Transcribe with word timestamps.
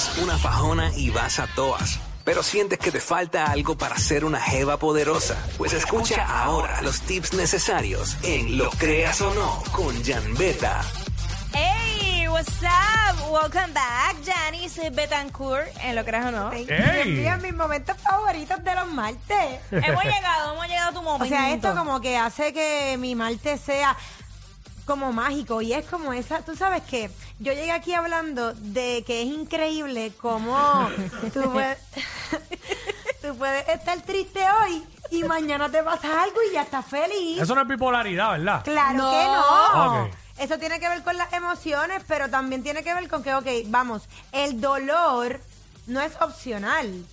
Eres 0.00 0.18
una 0.22 0.38
fajona 0.38 0.90
y 0.96 1.10
vas 1.10 1.38
a 1.40 1.46
toas, 1.48 1.98
pero 2.24 2.42
sientes 2.42 2.78
que 2.78 2.90
te 2.90 3.00
falta 3.00 3.50
algo 3.50 3.76
para 3.76 3.98
ser 3.98 4.24
una 4.24 4.40
jeva 4.40 4.78
poderosa. 4.78 5.36
Pues 5.58 5.74
escucha 5.74 6.24
ahora 6.42 6.80
los 6.80 7.02
tips 7.02 7.34
necesarios 7.34 8.16
en 8.22 8.56
Lo 8.56 8.70
Creas 8.70 9.20
o 9.20 9.34
No 9.34 9.62
con 9.72 10.02
Jan 10.02 10.34
Beta. 10.38 10.80
Hey, 11.52 12.26
what's 12.28 12.62
up? 12.62 13.30
Welcome 13.30 13.74
back, 13.74 14.16
Janice 14.24 14.88
Betancourt, 14.88 15.68
en 15.82 15.94
lo 15.96 16.04
creas 16.06 16.26
o 16.26 16.30
no. 16.30 16.50
Ey. 16.52 16.64
Dios 16.64 17.06
mío, 17.06 17.32
mis 17.42 17.54
momentos 17.54 17.94
favoritos 17.98 18.64
de 18.64 18.74
los 18.74 18.90
martes. 18.90 19.60
hemos 19.70 20.04
llegado, 20.04 20.54
hemos 20.54 20.66
llegado 20.66 20.88
a 20.88 20.92
tu 20.92 20.98
O 21.00 21.02
momento. 21.02 21.26
sea, 21.36 21.52
esto 21.52 21.74
como 21.74 22.00
que 22.00 22.16
hace 22.16 22.54
que 22.54 22.96
mi 22.98 23.14
martes 23.14 23.60
sea 23.60 23.94
como 24.86 25.12
mágico 25.12 25.60
y 25.62 25.72
es 25.72 25.84
como 25.86 26.12
esa, 26.12 26.40
tú 26.44 26.56
sabes 26.56 26.82
que 26.84 27.10
yo 27.38 27.52
llegué 27.52 27.72
aquí 27.72 27.92
hablando 27.94 28.52
de 28.54 29.04
que 29.06 29.22
es 29.22 29.28
increíble 29.28 30.12
cómo 30.20 30.88
tú 31.34 31.42
puedes, 31.52 31.78
tú 33.22 33.36
puedes 33.36 33.68
estar 33.68 34.00
triste 34.02 34.40
hoy 34.64 34.82
y 35.10 35.24
mañana 35.24 35.70
te 35.70 35.82
pasa 35.82 36.22
algo 36.22 36.36
y 36.48 36.54
ya 36.54 36.62
estás 36.62 36.86
feliz. 36.86 37.40
Eso 37.40 37.54
no 37.54 37.62
es 37.62 37.68
bipolaridad, 37.68 38.32
¿verdad? 38.32 38.64
Claro 38.64 38.96
No. 38.98 39.10
que 39.10 39.24
no. 39.26 40.10
Eso 40.38 40.58
tiene 40.58 40.80
que 40.80 40.88
ver 40.88 41.02
con 41.02 41.16
las 41.18 41.30
emociones, 41.34 42.02
pero 42.08 42.30
también 42.30 42.62
tiene 42.62 42.82
que 42.82 42.94
ver 42.94 43.08
con 43.08 43.22
que, 43.22 43.34
ok, 43.34 43.46
vamos, 43.66 44.08
el 44.32 44.58
dolor 44.60 45.38
no 45.86 46.00
es 46.00 46.12
opcional. 46.20 47.04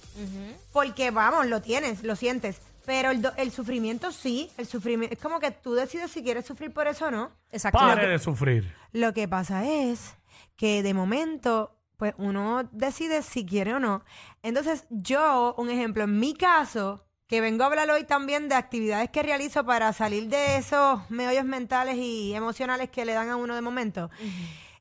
Porque, 0.72 1.12
vamos, 1.12 1.46
lo 1.48 1.62
tienes, 1.62 2.04
lo 2.04 2.16
sientes. 2.16 2.58
Pero 2.88 3.12
el, 3.12 3.22
do- 3.22 3.34
el 3.36 3.52
sufrimiento 3.52 4.14
sí, 4.14 4.50
el 4.58 4.66
sufrimiento 4.66 5.14
es 5.14 5.22
como 5.22 5.42
que 5.42 5.52
tú 5.52 5.74
decides 5.74 6.10
si 6.10 6.24
quieres 6.24 6.46
sufrir 6.46 6.72
por 6.72 6.88
eso 6.88 7.08
o 7.08 7.12
no. 7.12 7.32
Exacto. 7.52 7.80
Pare 7.80 8.08
de 8.08 8.18
sufrir. 8.18 8.74
Lo 8.94 9.14
que 9.14 9.28
pasa 9.28 9.66
es 9.70 10.16
que 10.56 10.82
de 10.84 10.94
momento, 10.94 11.76
pues 11.98 12.14
uno 12.18 12.64
decide 12.72 13.24
si 13.24 13.46
quiere 13.46 13.74
o 13.74 13.80
no. 13.82 14.06
Entonces, 14.42 14.86
yo, 14.90 15.54
un 15.58 15.70
ejemplo, 15.70 16.06
en 16.06 16.18
mi 16.18 16.34
caso, 16.34 17.04
que 17.28 17.42
vengo 17.42 17.64
a 17.64 17.68
hablar 17.68 17.92
hoy 17.92 18.06
también 18.06 18.48
de 18.48 18.56
actividades 18.56 19.10
que 19.10 19.22
realizo 19.22 19.66
para 19.66 19.92
salir 19.92 20.30
de 20.30 20.56
esos 20.56 21.02
meollos 21.12 21.44
mentales 21.44 21.98
y 21.98 22.34
emocionales 22.34 22.90
que 22.90 23.04
le 23.04 23.12
dan 23.12 23.28
a 23.30 23.36
uno 23.36 23.54
de 23.54 23.60
momento. 23.60 24.10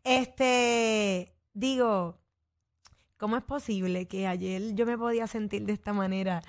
Este, 0.04 1.34
digo, 1.54 2.20
¿cómo 3.16 3.36
es 3.36 3.42
posible 3.42 4.06
que 4.06 4.28
ayer 4.28 4.74
yo 4.76 4.86
me 4.86 4.96
podía 4.96 5.26
sentir 5.26 5.64
de 5.66 5.72
esta 5.72 5.92
manera 5.92 6.42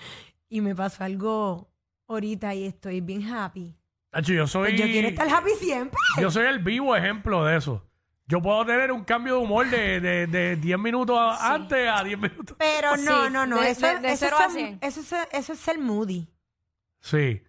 y 0.50 0.62
me 0.62 0.76
pasó 0.76 1.04
algo 1.04 1.70
ahorita 2.08 2.54
y 2.56 2.66
estoy 2.66 3.02
bien 3.02 3.28
happy? 3.32 3.76
Tacho, 4.10 4.34
yo 4.34 4.48
soy. 4.48 4.70
Pues 4.70 4.80
yo 4.82 4.86
quiero 4.86 5.08
estar 5.10 5.28
happy 5.30 5.52
siempre. 5.60 6.00
Yo 6.22 6.32
soy 6.32 6.46
el 6.46 6.60
vivo 6.60 6.96
ejemplo 6.96 7.44
de 7.46 7.58
eso. 7.58 7.84
Yo 8.30 8.42
puedo 8.42 8.66
tener 8.66 8.92
un 8.92 9.04
cambio 9.06 9.36
de 9.38 9.40
humor 9.44 9.70
de, 9.70 10.02
de, 10.02 10.28
de 10.28 10.56
10 10.58 10.78
minutos 10.80 11.18
a- 11.18 11.54
antes 11.54 11.88
a 11.90 12.04
10 12.04 12.20
minutos. 12.20 12.56
Pero 12.60 12.98
no, 12.98 13.26
Sí, 13.26 13.32
no, 13.32 13.46
no. 13.46 13.62
de- 13.62 13.70
eso, 13.72 13.88
de- 13.88 14.00
de 14.00 14.08
eso 14.12 14.26
cero 14.26 14.38
es 14.40 14.46
a 14.46 14.50
ser- 14.50 14.52
cien. 14.62 14.80
Eso, 14.82 15.00
es, 15.00 15.14
eso 15.32 15.54
es 15.54 15.60
ser 15.60 15.80
moody. 15.80 16.28
Sí. 17.00 17.42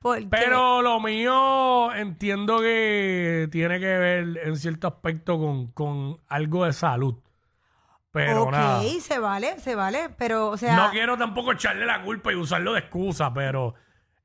Porque, 0.00 0.26
Pero 0.28 0.82
lo 0.82 1.00
mío 1.00 1.92
entiendo 1.94 2.60
que 2.60 3.48
tiene 3.50 3.78
que 3.80 3.86
ver 3.86 4.38
en 4.44 4.56
cierto 4.56 4.86
aspecto 4.88 5.38
con, 5.38 5.68
con 5.72 6.18
algo 6.28 6.64
de 6.64 6.72
salud. 6.72 7.14
Pero 8.16 8.44
ok, 8.44 8.52
nada. 8.52 8.82
se 9.00 9.18
vale, 9.18 9.58
se 9.60 9.74
vale. 9.74 10.08
Pero, 10.16 10.48
o 10.48 10.56
sea, 10.56 10.74
No 10.76 10.90
quiero 10.90 11.18
tampoco 11.18 11.52
echarle 11.52 11.84
la 11.84 12.02
culpa 12.02 12.32
y 12.32 12.36
usarlo 12.36 12.72
de 12.72 12.80
excusa, 12.80 13.32
pero 13.34 13.74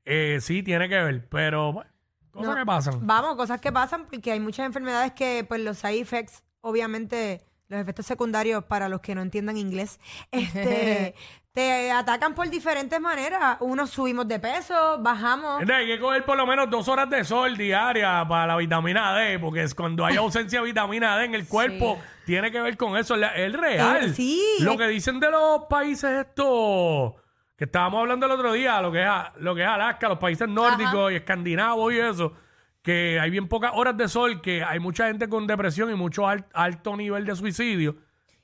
eh, 0.04 0.38
sí 0.40 0.62
tiene 0.62 0.88
que 0.88 0.98
ver. 0.98 1.28
Pero 1.28 1.74
bueno, 1.74 1.90
cosas 2.30 2.48
no, 2.50 2.56
que 2.56 2.66
pasan. 2.66 3.06
Vamos, 3.06 3.36
cosas 3.36 3.60
que 3.60 3.70
pasan 3.70 4.06
porque 4.06 4.32
hay 4.32 4.40
muchas 4.40 4.64
enfermedades 4.66 5.12
que, 5.12 5.44
pues, 5.46 5.60
los 5.60 5.76
side 5.76 6.00
effects, 6.00 6.42
obviamente, 6.62 7.44
los 7.68 7.80
efectos 7.80 8.04
secundarios 8.06 8.64
para 8.64 8.88
los 8.88 9.00
que 9.00 9.14
no 9.14 9.22
entiendan 9.22 9.56
inglés, 9.56 9.98
este, 10.30 11.14
te 11.52 11.90
atacan 11.92 12.34
por 12.34 12.48
diferentes 12.48 13.00
maneras. 13.00 13.56
Unos 13.60 13.90
subimos 13.90 14.26
de 14.28 14.38
peso, 14.38 14.98
bajamos. 15.00 15.58
Gente, 15.58 15.74
hay 15.74 15.86
que 15.86 16.00
coger 16.00 16.24
por 16.24 16.36
lo 16.36 16.46
menos 16.46 16.68
dos 16.70 16.88
horas 16.88 17.08
de 17.10 17.24
sol 17.24 17.56
diaria 17.56 18.24
para 18.28 18.46
la 18.48 18.56
vitamina 18.56 19.14
D, 19.14 19.38
porque 19.38 19.62
es 19.62 19.74
cuando 19.74 20.04
hay 20.04 20.16
ausencia 20.16 20.60
de 20.60 20.66
vitamina 20.66 21.16
D 21.18 21.24
en 21.26 21.34
el 21.34 21.46
cuerpo, 21.46 22.00
tiene 22.26 22.50
que 22.50 22.60
ver 22.60 22.76
con 22.76 22.96
eso. 22.96 23.14
Es 23.14 23.20
la- 23.20 23.34
Es 23.36 23.52
real. 23.52 24.04
Eh, 24.10 24.14
sí, 24.14 24.42
Lo 24.60 24.76
que 24.76 24.86
dicen 24.88 25.20
de 25.20 25.30
los 25.30 25.62
países 25.68 26.26
estos, 26.26 27.14
que 27.56 27.64
estábamos 27.64 28.00
hablando 28.00 28.26
el 28.26 28.32
otro 28.32 28.52
día, 28.54 28.80
lo 28.80 28.90
que 28.90 29.02
es, 29.02 29.08
a- 29.08 29.32
lo 29.36 29.54
que 29.54 29.62
es 29.62 29.68
Alaska, 29.68 30.08
los 30.08 30.18
países 30.18 30.48
nórdicos 30.48 31.12
y 31.12 31.16
escandinavos 31.16 31.92
y 31.92 31.98
eso, 32.00 32.32
que 32.82 33.18
hay 33.20 33.30
bien 33.30 33.48
pocas 33.48 33.70
horas 33.74 33.96
de 33.96 34.08
sol, 34.08 34.40
que 34.42 34.62
hay 34.64 34.80
mucha 34.80 35.06
gente 35.06 35.28
con 35.28 35.46
depresión 35.46 35.90
y 35.90 35.94
mucho 35.94 36.26
al- 36.28 36.46
alto 36.52 36.96
nivel 36.96 37.24
de 37.24 37.36
suicidio. 37.36 37.96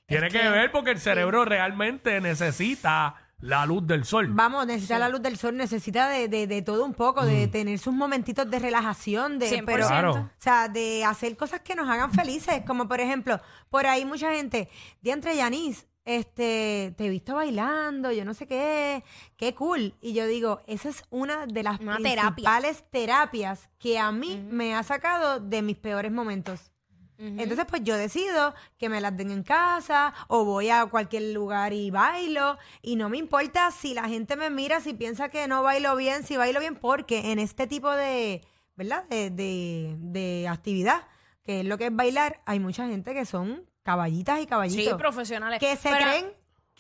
Tiene 0.07 0.29
que, 0.29 0.39
ver 0.49 0.71
porque 0.73 0.93
el 0.93 0.99
cerebro 1.01 1.45
realmente 1.45 2.21
necesita 2.21 3.17
la 3.41 3.67
luz 3.67 3.87
del 3.87 4.05
sol. 4.05 4.29
Vamos, 4.31 4.67
necesita 4.67 4.99
la 4.99 5.09
luz 5.09 5.21
del 5.23 5.37
sol, 5.37 5.57
necesita 5.57 6.09
de, 6.09 6.29
de, 6.29 6.47
de 6.47 6.63
todo 6.63 6.85
un 6.85 6.95
poco, 6.95 7.25
de 7.27 7.47
Mm. 7.47 7.51
tener 7.51 7.79
sus 7.79 7.93
momentitos 7.93 8.51
de 8.51 8.59
relajación, 8.59 9.39
de 9.39 9.49
100%. 9.49 9.65
pero, 9.67 9.87
Claro. 9.87 10.13
o 10.13 10.31
sea, 10.39 10.69
de 10.69 11.05
hacer 11.05 11.37
cosas 11.37 11.61
que 11.61 11.75
nos 11.75 11.89
hagan 11.89 12.11
felices, 12.13 12.63
como 12.67 12.89
por 12.89 13.01
ejemplo, 13.01 13.41
por 13.71 13.87
ahí 13.87 14.05
mucha 14.05 14.33
gente, 14.33 14.69
diantre 15.03 15.37
Yanis, 15.37 15.87
este, 16.09 16.95
te 16.97 17.05
he 17.05 17.11
visto 17.11 17.35
bailando, 17.35 18.11
yo 18.11 18.25
no 18.25 18.33
sé 18.33 18.47
qué, 18.47 19.05
qué 19.37 19.55
cool. 19.55 19.95
Y 20.01 20.15
yo 20.15 20.27
digo, 20.27 20.63
esa 20.67 20.89
es 20.89 21.05
una 21.11 21.47
de 21.47 21.63
las 21.63 21.81
Una 21.81 21.99
terapia. 21.99 22.23
principales 22.31 22.83
terapias 22.91 23.69
que 23.79 23.99
a 23.99 24.11
mí 24.11 24.43
me 24.51 24.75
ha 24.75 24.83
sacado 24.83 25.39
de 25.39 25.61
mis 25.61 25.77
peores 25.77 26.11
momentos. 26.11 26.73
Entonces, 27.21 27.67
pues 27.69 27.83
yo 27.83 27.97
decido 27.97 28.55
que 28.79 28.89
me 28.89 29.01
las 29.01 29.17
den 29.17 29.33
en 29.33 29.43
casa 29.43 30.15
o 30.29 30.45
voy 30.45 30.71
a 30.71 30.87
cualquier 30.87 31.35
lugar 31.35 31.73
y 31.73 31.91
bailo. 31.91 32.57
Y 32.81 32.95
no 32.95 33.09
me 33.09 33.19
importa 33.19 33.73
si 33.73 33.93
la 33.93 34.09
gente 34.09 34.37
me 34.37 34.51
mira, 34.51 34.81
si 34.81 34.95
piensa 34.95 35.29
que 35.29 35.49
no 35.49 35.65
bailo 35.65 35.97
bien, 35.97 36.23
si 36.23 36.37
bailo 36.37 36.61
bien, 36.61 36.77
porque 36.77 37.33
en 37.33 37.41
este 37.41 37.67
tipo 37.67 37.91
de, 37.91 38.47
¿verdad? 38.77 39.05
De, 39.09 39.31
de, 39.31 39.97
de 39.99 40.47
actividad, 40.49 41.09
que 41.43 41.61
es 41.61 41.67
lo 41.67 41.77
que 41.77 41.87
es 41.87 41.95
bailar, 41.95 42.41
hay 42.47 42.61
mucha 42.61 42.87
gente 42.87 43.13
que 43.15 43.25
son 43.27 43.69
caballitas 43.89 44.39
y 44.41 44.47
caballitos. 44.47 44.85
Sí, 44.85 44.99
profesionales. 44.99 45.59
que 45.61 45.75
se 45.77 45.89
Pero- 45.89 46.05
creen 46.05 46.33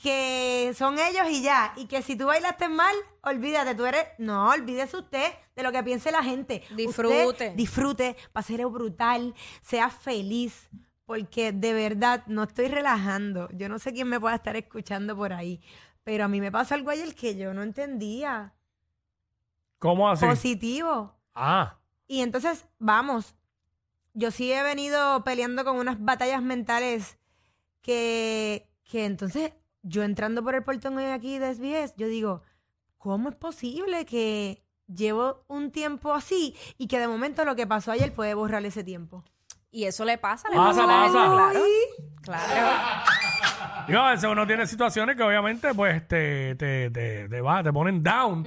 que 0.02 0.74
son 0.76 0.98
ellos 0.98 1.26
y 1.30 1.42
ya. 1.42 1.72
Y 1.76 1.86
que 1.86 2.02
si 2.02 2.16
tú 2.16 2.26
bailaste 2.26 2.68
mal, 2.68 2.94
olvídate, 3.22 3.74
tú 3.74 3.86
eres... 3.86 4.04
No, 4.18 4.50
olvídese 4.50 4.98
usted 4.98 5.32
de 5.56 5.62
lo 5.62 5.72
que 5.72 5.82
piense 5.82 6.12
la 6.12 6.22
gente. 6.22 6.62
Disfrute. 6.76 7.26
Usted 7.26 7.52
disfrute, 7.54 8.14
paseo 8.32 8.70
brutal, 8.70 9.34
sea 9.62 9.88
feliz. 9.88 10.68
Porque 11.06 11.52
de 11.52 11.72
verdad 11.72 12.22
no 12.26 12.42
estoy 12.42 12.68
relajando. 12.68 13.48
Yo 13.54 13.70
no 13.70 13.78
sé 13.78 13.94
quién 13.94 14.08
me 14.08 14.20
pueda 14.20 14.34
estar 14.34 14.54
escuchando 14.56 15.16
por 15.16 15.32
ahí. 15.32 15.60
Pero 16.04 16.26
a 16.26 16.28
mí 16.28 16.40
me 16.42 16.52
pasó 16.52 16.74
algo 16.74 16.90
ayer 16.90 17.14
que 17.14 17.34
yo 17.36 17.54
no 17.54 17.62
entendía. 17.62 18.52
¿Cómo 19.78 20.08
así? 20.10 20.26
Positivo. 20.26 21.14
Ah, 21.34 21.78
Y 22.06 22.20
entonces, 22.20 22.66
vamos, 22.78 23.34
yo 24.14 24.30
sí 24.30 24.52
he 24.52 24.62
venido 24.62 25.22
peleando 25.24 25.64
con 25.64 25.76
unas 25.76 26.02
batallas 26.02 26.42
mentales 26.42 27.18
que, 27.82 28.68
que 28.90 29.04
entonces 29.04 29.52
yo 29.82 30.02
entrando 30.02 30.42
por 30.42 30.54
el 30.54 30.62
portón 30.64 30.96
hoy 30.98 31.04
aquí 31.06 31.38
de 31.38 31.54
SBS, 31.54 31.94
yo 31.96 32.08
digo, 32.08 32.42
¿cómo 32.98 33.28
es 33.30 33.36
posible 33.36 34.04
que 34.04 34.62
llevo 34.92 35.44
un 35.48 35.70
tiempo 35.70 36.12
así 36.14 36.56
y 36.78 36.86
que 36.88 36.98
de 36.98 37.08
momento 37.08 37.44
lo 37.44 37.54
que 37.56 37.66
pasó 37.66 37.92
ayer 37.92 38.12
puede 38.12 38.34
borrar 38.34 38.64
ese 38.64 38.82
tiempo? 38.84 39.24
Y 39.70 39.84
eso 39.84 40.04
le 40.04 40.16
pasa, 40.18 40.48
le 40.48 40.56
Pasa, 40.56 40.82
pasa, 40.82 40.84
a 40.84 40.86
la 40.86 41.02
gente, 41.02 41.18
pasa. 41.18 41.34
claro. 42.22 42.44
Claro. 42.46 43.84
digo, 43.86 44.00
a 44.00 44.10
veces 44.12 44.30
uno 44.30 44.46
tiene 44.46 44.66
situaciones 44.66 45.14
que 45.16 45.22
obviamente 45.22 45.74
pues 45.74 46.06
te, 46.08 46.54
te, 46.56 46.90
te, 46.90 47.28
te, 47.28 47.40
va- 47.40 47.62
te 47.62 47.72
ponen 47.72 48.02
down. 48.02 48.44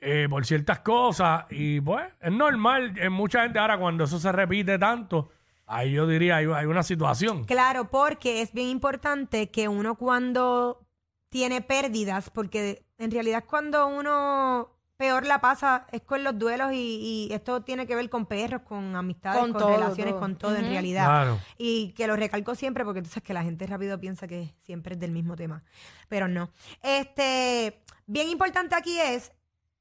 Eh, 0.00 0.26
por 0.30 0.46
ciertas 0.46 0.80
cosas 0.80 1.46
y 1.50 1.80
pues 1.80 2.06
es 2.20 2.32
normal 2.32 2.94
en 2.98 3.12
mucha 3.12 3.42
gente 3.42 3.58
ahora 3.58 3.78
cuando 3.78 4.04
eso 4.04 4.18
se 4.18 4.30
repite 4.30 4.78
tanto, 4.78 5.30
ahí 5.66 5.92
yo 5.92 6.06
diría 6.06 6.36
hay, 6.36 6.46
hay 6.46 6.66
una 6.66 6.82
situación. 6.82 7.44
Claro, 7.44 7.90
porque 7.90 8.42
es 8.42 8.52
bien 8.52 8.68
importante 8.68 9.50
que 9.50 9.68
uno 9.68 9.96
cuando 9.96 10.86
tiene 11.30 11.60
pérdidas, 11.60 12.30
porque 12.30 12.84
en 12.98 13.10
realidad 13.10 13.44
cuando 13.46 13.86
uno 13.86 14.78
peor 14.96 15.24
la 15.26 15.40
pasa 15.40 15.86
es 15.92 16.02
con 16.02 16.24
los 16.24 16.36
duelos 16.36 16.72
y, 16.72 17.28
y 17.30 17.32
esto 17.32 17.62
tiene 17.62 17.86
que 17.86 17.94
ver 17.94 18.10
con 18.10 18.26
perros, 18.26 18.62
con 18.62 18.96
amistades, 18.96 19.40
Con 19.40 19.52
con, 19.52 19.62
todo, 19.62 19.70
relaciones, 19.76 20.14
todo. 20.14 20.20
con 20.20 20.36
todo 20.36 20.56
en 20.56 20.68
realidad. 20.68 21.04
Claro. 21.06 21.38
Y 21.56 21.92
que 21.92 22.06
lo 22.08 22.16
recalco 22.16 22.54
siempre 22.56 22.84
porque 22.84 23.02
tú 23.02 23.08
sabes 23.08 23.22
que 23.22 23.32
la 23.32 23.44
gente 23.44 23.66
rápido 23.66 23.98
piensa 24.00 24.26
que 24.26 24.54
siempre 24.60 24.94
es 24.94 25.00
del 25.00 25.12
mismo 25.12 25.36
tema, 25.36 25.62
pero 26.08 26.26
no. 26.26 26.50
Este, 26.82 27.80
bien 28.06 28.28
importante 28.28 28.74
aquí 28.74 28.98
es, 28.98 29.32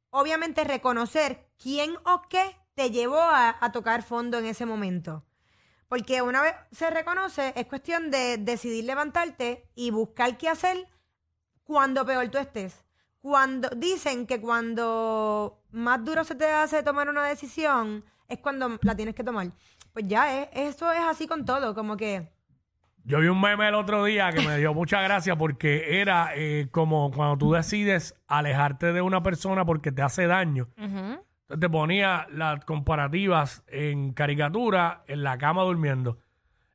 obviamente, 0.09 0.63
reconocer 0.63 1.47
quién 1.57 1.95
o 2.05 2.23
qué 2.29 2.55
te 2.75 2.91
llevó 2.91 3.19
a, 3.19 3.71
tocar 3.73 4.03
fondo 4.03 4.37
en 4.37 4.45
ese 4.45 4.65
momento. 4.65 5.23
Porque 5.87 6.21
una 6.21 6.41
vez 6.41 6.53
se 6.71 6.89
reconoce, 6.89 7.53
es 7.55 7.65
cuestión 7.65 8.11
de 8.11 8.37
decidir 8.37 8.83
levantarte 8.83 9.69
y 9.73 9.89
buscar 9.89 10.37
qué 10.37 10.49
hacer 10.49 10.87
cuando 11.63 12.05
peor 12.05 12.29
tú 12.29 12.37
estés. 12.37 12.83
Cuando 13.19 13.69
dicen 13.69 14.27
que 14.27 14.39
cuando 14.39 15.63
más 15.71 16.03
duro 16.03 16.23
se 16.23 16.35
te 16.35 16.45
hace 16.45 16.83
tomar 16.83 17.09
una 17.09 17.25
decisión, 17.25 18.05
es 18.27 18.39
cuando 18.39 18.77
la 18.81 18.95
tienes 18.95 19.15
que 19.15 19.23
tomar. 19.23 19.51
Pues 19.93 20.07
ya, 20.07 20.41
es, 20.41 20.49
eso 20.53 20.91
es 20.91 21.01
así 21.01 21.27
con 21.27 21.45
todo, 21.45 21.73
como 21.73 21.97
que 21.97 22.31
Yo 23.09 23.19
vi 23.21 23.27
un 23.29 23.39
meme 23.39 23.69
el 23.69 23.75
otro 23.75 24.03
día 24.03 24.31
que 24.33 24.41
me 24.41 24.57
dio 24.57 24.73
mucha 24.73 25.01
gracia 25.01 25.37
porque 25.37 26.01
era 26.01 26.31
eh, 26.35 26.67
como 26.71 27.09
cuando 27.11 27.37
tú 27.37 27.53
decides 27.53 28.19
alejarte 28.27 28.91
de 28.91 29.01
una 29.01 29.23
persona 29.23 29.63
porque 29.63 29.93
te 29.93 30.01
hace 30.01 30.27
daño. 30.27 30.67
Entonces 30.75 31.59
te 31.61 31.69
ponía 31.69 32.27
las 32.31 32.65
comparativas 32.65 33.63
en 33.67 34.11
caricatura 34.11 35.03
en 35.07 35.23
la 35.23 35.37
cama 35.37 35.63
durmiendo. 35.63 36.17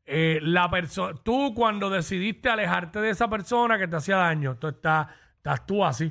Eh, 0.06 0.38
la 0.43 0.70
perso- 0.70 1.20
tú 1.23 1.52
cuando 1.55 1.90
decidiste 1.90 2.49
alejarte 2.49 3.00
de 3.00 3.11
esa 3.11 3.29
persona 3.29 3.79
que 3.79 3.87
te 3.87 3.96
hacía 3.96 4.17
daño, 4.17 4.56
tú 4.56 4.69
estás, 4.69 5.08
estás 5.37 5.67
tú 5.67 5.84
así, 5.84 6.11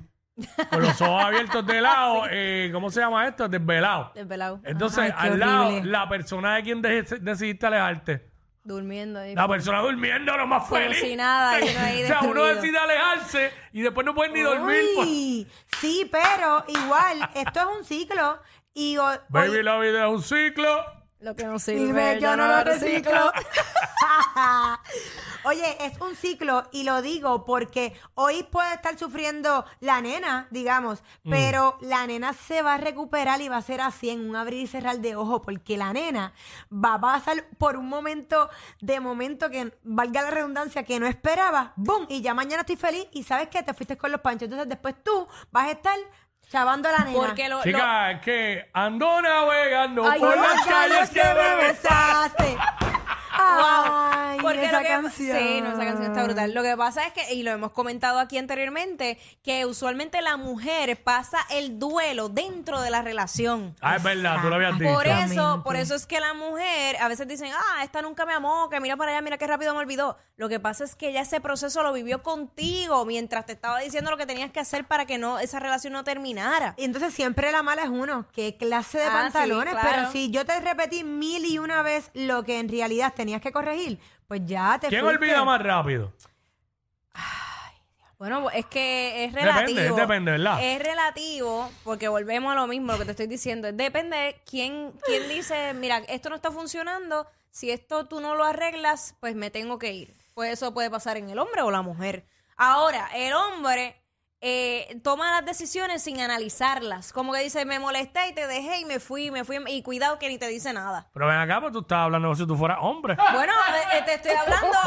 con 0.70 0.82
los 0.84 1.02
ojos 1.02 1.24
abiertos 1.24 1.66
de 1.66 1.82
lado, 1.82 2.24
eh, 2.32 2.70
¿cómo 2.72 2.90
se 2.92 3.02
llama 3.02 3.28
esto? 3.28 3.50
Desvelado. 3.50 4.12
Desvelado. 4.14 4.62
Entonces, 4.64 5.12
Ay, 5.18 5.30
qué 5.30 5.34
al 5.34 5.40
lado, 5.40 5.68
horrible. 5.70 5.92
la 5.92 6.08
persona 6.08 6.56
de 6.56 6.64
quien 6.64 6.82
de- 6.82 7.02
decidiste 7.22 7.66
alejarte. 7.66 8.31
Durmiendo 8.64 9.20
ahí. 9.20 9.34
La 9.34 9.48
persona 9.48 9.80
durmiendo, 9.80 10.38
lo 10.38 10.46
más 10.46 10.68
Como 10.68 10.82
feliz. 10.82 11.00
si 11.00 11.16
nada, 11.16 11.54
ahí 11.54 12.04
o 12.04 12.08
sea, 12.08 12.20
uno 12.22 12.44
destruido. 12.44 12.56
decide 12.56 12.78
alejarse 12.78 13.52
y 13.74 13.82
después 13.82 14.06
no 14.06 14.14
puede 14.14 14.32
ni 14.34 14.42
dormir. 14.42 14.82
pues. 14.96 15.08
Uy, 15.08 15.48
sí, 15.80 16.08
pero 16.12 16.64
igual, 16.68 17.28
esto 17.34 17.60
es 17.60 17.78
un 17.80 17.84
ciclo. 17.84 18.40
Y 18.74 18.98
o- 18.98 19.20
Baby, 19.30 19.50
hoy- 19.58 19.64
la 19.64 19.80
vida 19.80 20.06
es 20.06 20.12
un 20.14 20.22
ciclo. 20.22 20.86
Lo 21.22 21.36
que 21.36 21.44
no 21.46 21.60
sirve, 21.60 21.86
Dime, 21.86 22.20
yo 22.20 22.36
no 22.36 22.48
lo 22.48 22.64
reciclo. 22.64 23.32
Oye, 25.44 25.78
es 25.86 26.00
un 26.00 26.16
ciclo 26.16 26.68
y 26.72 26.84
lo 26.84 27.02
digo 27.02 27.46
porque 27.46 27.94
hoy 28.16 28.44
puede 28.44 28.74
estar 28.74 28.98
sufriendo 28.98 29.66
la 29.80 30.02
nena, 30.02 30.48
digamos, 30.52 31.02
Mm. 31.24 31.30
pero 31.30 31.78
la 31.82 32.06
nena 32.08 32.34
se 32.34 32.62
va 32.62 32.76
a 32.76 32.78
recuperar 32.78 33.42
y 33.42 33.50
va 33.50 33.58
a 33.58 33.62
ser 33.62 33.82
así 33.82 34.10
en 34.10 34.28
un 34.30 34.36
abrir 34.36 34.62
y 34.62 34.68
cerrar 34.68 35.00
de 35.00 35.16
ojo 35.16 35.42
porque 35.42 35.78
la 35.78 35.94
nena 35.94 36.34
va 36.72 36.96
a 36.96 37.02
pasar 37.02 37.46
por 37.58 37.76
un 37.78 37.88
momento 37.88 38.50
de 38.80 39.00
momento 39.00 39.50
que, 39.50 39.72
valga 39.84 40.22
la 40.24 40.32
redundancia, 40.32 40.84
que 40.84 41.00
no 41.00 41.08
esperaba, 41.08 41.74
¡boom! 41.76 42.06
Y 42.10 42.22
ya 42.22 42.34
mañana 42.34 42.62
estoy 42.62 42.76
feliz 42.76 43.08
y 43.12 43.24
sabes 43.24 43.50
que 43.50 43.62
te 43.64 43.74
fuiste 43.74 43.98
con 43.98 44.12
los 44.12 44.22
panchos. 44.22 44.44
Entonces 44.44 44.70
después 44.70 44.96
tú 45.04 45.28
vas 45.52 45.68
a 45.68 45.72
estar 45.72 45.98
chavando 46.50 46.90
a 46.90 46.92
la 46.92 47.00
nena. 47.06 47.18
Porque 47.18 47.48
lo, 47.48 47.62
Chica, 47.64 48.20
que 48.22 48.70
ando 48.74 49.22
navegando 49.22 50.04
Ay, 50.10 50.20
por 50.20 50.36
Las 50.36 50.66
calles 50.66 51.10
que 51.10 51.24
me 51.24 51.56
besaste. 51.68 52.58
Ay, 53.44 54.40
Porque 54.42 54.66
esa 54.66 54.78
lo 54.78 54.80
que 54.84 54.88
canción. 54.88 55.38
Sí, 55.38 55.62
no, 55.62 55.70
esa 55.72 55.86
canción 55.86 56.04
está 56.12 56.24
brutal. 56.24 56.54
Lo 56.54 56.64
que 56.64 56.76
pasa 56.78 57.06
es 57.08 57.14
que, 57.14 57.34
y 57.34 57.44
lo 57.44 57.52
hemos 57.52 57.72
comentado 57.72 58.20
aquí 58.20 58.38
anteriormente, 58.38 59.20
que 59.44 59.66
usualmente 59.66 60.22
la 60.22 60.38
mujer 60.38 61.02
pasa 61.04 61.40
el 61.50 61.80
duelo 61.80 62.30
dentro 62.30 62.82
de 62.82 62.90
la 62.90 63.02
relación. 63.02 63.76
Ah, 63.82 63.98
es 63.98 64.04
verdad, 64.04 64.38
tú 64.42 64.50
lo 64.50 64.56
habías 64.56 64.78
dicho. 64.78 64.94
Por 64.94 65.08
eso, 65.08 65.62
por 65.64 65.76
eso 65.76 65.96
es 65.96 66.06
que 66.06 66.20
la 66.20 66.34
mujer 66.34 66.98
a 67.00 67.08
veces 67.08 67.28
dicen, 67.28 67.52
ah, 67.54 67.84
esta 67.84 68.02
nunca 68.02 68.26
me 68.26 68.34
amó, 68.34 68.70
que 68.70 68.80
mira 68.80 68.96
para 68.98 69.12
allá, 69.12 69.22
mira 69.22 69.38
qué 69.38 69.48
rápido 69.48 69.74
me 69.74 69.80
olvidó. 69.80 70.18
Lo 70.38 70.50
que 70.50 70.60
pasa 70.60 70.84
es 70.84 70.96
que 70.96 71.10
ella 71.10 71.22
ese 71.22 71.40
proceso 71.40 71.84
lo 71.84 71.94
vivió 71.94 72.24
contigo 72.24 73.06
mientras 73.06 73.46
te 73.46 73.54
estaba 73.54 73.80
diciendo 73.80 74.10
lo 74.12 74.18
que 74.18 74.26
tenías 74.26 74.52
que 74.52 74.60
hacer 74.60 74.86
para 74.86 75.06
que 75.06 75.18
no 75.18 75.40
esa 75.40 75.60
relación 75.60 75.94
no 75.94 76.04
terminara. 76.04 76.74
Y 76.78 76.84
entonces 76.86 77.14
siempre 77.14 77.52
la 77.52 77.62
mala 77.64 77.84
es 77.84 77.90
uno. 77.90 78.26
¿Qué 78.34 78.58
clase 78.58 78.98
de 79.00 79.06
Ah, 79.06 79.12
pantalones? 79.32 79.74
sí, 79.74 79.80
claro. 79.80 79.98
Pero 80.00 80.12
si 80.12 80.32
yo 80.32 80.46
te 80.46 80.60
repetí 80.60 81.04
mil 81.04 81.46
y 81.46 81.60
una 81.60 81.82
vez 81.84 82.10
lo 82.14 82.44
que 82.44 82.60
en 82.60 82.70
realidad 82.70 83.14
tenías 83.32 83.42
que 83.42 83.52
corregir, 83.54 83.98
pues 84.28 84.42
ya 84.46 84.78
te 84.80 84.88
¿Quién 84.90 85.02
fuiste. 85.02 85.18
olvida 85.24 85.46
más 85.46 85.62
rápido? 85.62 86.12
Bueno, 88.18 88.52
es 88.52 88.68
que 88.68 89.26
es 89.26 89.34
Depende, 89.34 89.52
relativo. 89.52 89.96
depende, 89.96 90.32
¿verdad? 90.34 90.60
Es 90.62 90.80
relativo, 90.80 91.72
porque 91.84 92.08
volvemos 92.08 92.52
a 92.52 92.56
lo 92.56 92.68
mismo, 92.68 92.92
lo 92.92 93.00
que 93.00 93.06
te 93.06 93.12
estoy 93.12 93.26
diciendo. 93.26 93.72
Depende 93.72 94.16
de 94.16 94.42
quién, 94.46 94.92
quién 95.06 95.28
dice, 95.28 95.74
mira, 95.74 95.98
esto 96.08 96.30
no 96.30 96.36
está 96.36 96.52
funcionando, 96.52 97.26
si 97.50 97.72
esto 97.72 98.06
tú 98.08 98.20
no 98.20 98.36
lo 98.36 98.44
arreglas, 98.46 99.16
pues 99.20 99.34
me 99.36 99.50
tengo 99.50 99.80
que 99.80 99.94
ir. 99.94 100.14
Pues 100.36 100.52
eso 100.54 100.72
puede 100.72 100.92
pasar 100.92 101.18
en 101.18 101.32
el 101.32 101.40
hombre 101.40 101.64
o 101.64 101.72
la 101.72 101.82
mujer. 101.82 102.28
Ahora, 102.58 103.10
el 103.16 103.34
hombre 103.34 103.96
eh, 104.42 105.00
toma 105.04 105.30
las 105.32 105.46
decisiones 105.46 106.02
sin 106.04 106.20
analizarlas. 106.20 107.14
Como 107.14 107.32
que 107.34 107.40
dice, 107.42 107.64
me 107.66 107.78
molesté 107.80 108.28
y 108.30 108.34
te 108.34 108.48
dejé 108.48 108.80
y 108.80 108.86
me 108.86 109.00
fui, 109.00 109.30
me 109.32 109.44
fui, 109.46 109.60
y 109.68 109.84
cuidado 109.84 110.18
que 110.20 110.30
ni 110.30 110.38
te 110.40 110.48
dice 110.48 110.74
nada. 110.74 111.08
Pero 111.14 111.28
ven 111.28 111.38
acá, 111.38 111.62
pues 111.62 111.72
tú 111.74 111.80
estás 111.82 112.00
hablando 112.00 112.28
como 112.30 112.36
si 112.36 112.48
tú 112.48 112.56
fueras 112.58 112.80
hombre. 112.82 113.16
Bueno, 113.34 113.54
eh, 113.94 114.02
te 114.06 114.16
estoy 114.16 114.32
hablando 114.32 114.78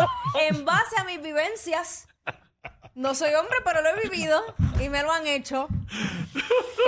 en 0.41 0.65
base 0.65 0.97
a 1.01 1.05
mis 1.05 1.23
vivencias. 1.23 2.09
No 2.97 3.15
soy 3.15 3.35
hombre, 3.35 3.57
pero 3.65 3.81
lo 3.83 3.89
he 3.91 4.09
vivido 4.09 4.41
y 4.81 4.89
me 4.89 5.03
lo 5.03 5.13
han 5.13 5.27
hecho. 5.27 5.67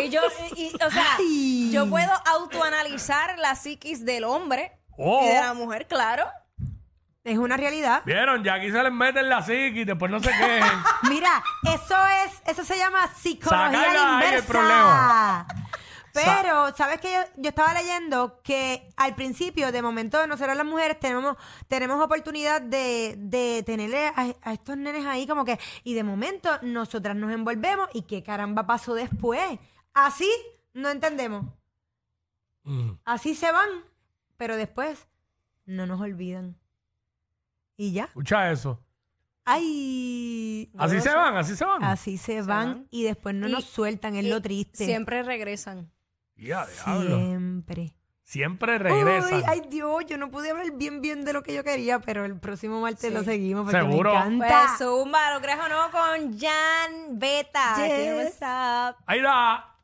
Y 0.05 0.09
yo, 0.11 0.21
y- 0.57 0.67
y, 0.67 0.75
o 0.85 0.91
sea, 0.91 1.17
Ay. 1.19 1.71
yo 1.73 1.89
puedo 1.89 2.13
autoanalizar 2.27 3.39
la 3.39 3.55
psiquis 3.57 4.05
del 4.05 4.25
hombre 4.25 4.73
Oh. 4.99 5.25
y 5.25 5.29
de 5.29 5.35
la 5.41 5.53
mujer, 5.55 5.87
claro. 5.87 6.27
Es 7.27 7.39
una 7.39 7.57
realidad. 7.57 8.03
¿Vieron? 8.07 8.45
Ya 8.45 8.55
aquí 8.55 8.71
se 8.71 8.81
les 8.81 8.93
mete 8.93 9.19
en 9.19 9.29
la 9.29 9.43
psiqui 9.43 9.81
y 9.81 9.85
después 9.85 10.13
no 10.13 10.21
se 10.21 10.31
quejen. 10.31 10.63
Mira, 11.11 11.43
eso 11.65 11.97
es, 12.25 12.41
eso 12.47 12.65
se 12.65 12.79
llama 12.79 13.09
psicología 13.09 13.83
ahí 13.83 13.97
el 13.97 14.13
inversa. 14.29 14.47
problema. 14.47 15.47
Pero, 16.13 16.75
¿sabes 16.77 17.01
qué? 17.01 17.13
Yo, 17.13 17.19
yo 17.43 17.49
estaba 17.49 17.75
leyendo 17.75 18.41
que 18.45 18.89
al 18.97 19.17
principio, 19.17 19.73
de 19.73 19.83
momento, 19.83 20.25
nosotros 20.29 20.57
las 20.57 20.65
mujeres 20.65 21.01
tenemos, 21.01 21.37
tenemos 21.67 22.01
oportunidad 22.03 22.63
de, 22.63 23.17
de 23.19 23.65
tenerle 23.67 24.07
a, 24.07 24.27
a 24.43 24.53
estos 24.53 24.77
nenes 24.77 25.05
ahí 25.05 25.27
como 25.27 25.45
que, 25.45 25.59
y 25.83 25.95
de 25.95 26.05
momento 26.05 26.49
nosotras 26.63 27.17
nos 27.17 27.33
envolvemos 27.33 27.89
y 27.93 28.03
qué 28.03 28.23
caramba 28.23 28.69
pasó 28.69 28.95
después. 28.95 29.59
Así 29.95 30.31
no 30.75 30.91
entendemos. 30.91 31.45
Mm. 32.63 32.93
Así 33.05 33.35
se 33.35 33.51
van, 33.51 33.69
pero 34.37 34.57
después 34.57 35.09
no 35.65 35.87
nos 35.87 36.01
olvidan. 36.01 36.57
Y 37.77 37.93
ya. 37.93 38.05
Escucha 38.05 38.51
eso. 38.51 38.81
Ay. 39.45 40.71
Así 40.77 41.01
se 41.01 41.15
van, 41.15 41.37
así 41.37 41.57
se 41.57 41.65
van. 41.65 41.85
Así 41.85 42.19
se, 42.19 42.43
van, 42.43 42.47
van. 42.69 42.87
y 42.91 43.05
después 43.05 43.35
no 43.35 43.49
Y- 43.49 43.53
nos 43.53 43.65
sueltan, 43.65 44.17
es 44.17 44.25
y 44.25 44.29
lo 44.29 44.43
triste. 44.43 44.85
Siempre 44.85 45.23
regresan. 45.23 45.91
Ya, 46.37 46.67
diablo. 46.67 47.17
Siempre. 47.19 47.93
Siempre 48.23 48.79
regresan. 48.79 49.35
Uy, 49.35 49.43
ay 49.47 49.63
Dios, 49.71 50.05
yo 50.07 50.19
no 50.19 50.31
pude 50.33 50.51
hablar 50.51 50.73
bien 50.73 51.01
bien 51.01 51.25
de 51.25 51.33
lo 51.33 51.45
que 51.45 51.55
yo 51.55 51.63
quería, 51.63 52.01
pero 52.01 52.25
el 52.25 52.37
próximo 52.41 52.81
martes 52.81 53.13
lo 53.13 53.23
seguimos 53.23 53.65
porque 53.71 53.79
Seguro. 53.81 54.13
me 54.15 54.39
Pues 54.39 54.51
encanta. 54.51 54.77
zumba, 54.79 55.33
lo 55.33 55.41
creas 55.41 55.61
o 55.61 55.69
no, 55.69 55.91
con 55.93 56.37
Jan 56.39 57.19
Beta. 57.19 57.77
Yes. 57.77 57.85
Aquí 57.85 58.03
en 58.03 58.17
WhatsApp. 58.17 58.97
Ahí 59.07 59.21
da. 59.23 59.76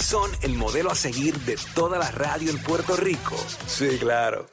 Son 0.00 0.30
el 0.42 0.54
modelo 0.54 0.90
a 0.90 0.94
seguir 0.94 1.38
de 1.40 1.56
toda 1.74 1.98
la 1.98 2.10
radio 2.10 2.50
en 2.50 2.58
Puerto 2.58 2.96
Rico. 2.96 3.36
Sí, 3.66 3.98
claro. 3.98 4.46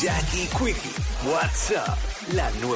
Jackie 0.00 0.48
Quickie, 0.56 0.92
WhatsApp, 1.30 1.98
la 2.32 2.50
9. 2.60 2.74